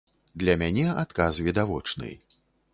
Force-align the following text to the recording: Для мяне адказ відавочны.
Для 0.43 0.55
мяне 0.61 0.87
адказ 1.03 1.39
відавочны. 1.51 2.13